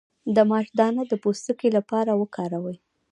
[0.35, 2.77] د ماش دانه د پوستکي لپاره وکاروئ